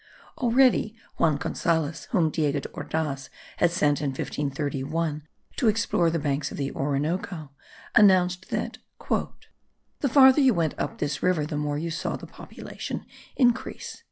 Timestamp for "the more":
11.45-11.77